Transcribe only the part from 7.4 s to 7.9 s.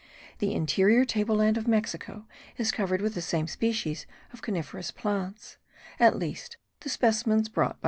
brought by M.